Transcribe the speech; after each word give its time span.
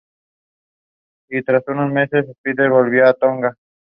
Y 1.29 1.43
tras 1.43 1.63
unos 1.67 1.91
meses 1.91 2.25
en 2.27 2.33
Sídney, 2.43 2.69
volvió 2.69 3.05
a 3.07 3.13
Tonga. 3.13 3.55